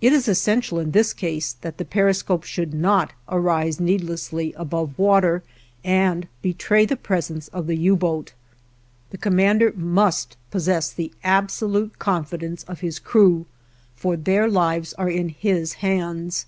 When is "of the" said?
7.46-7.76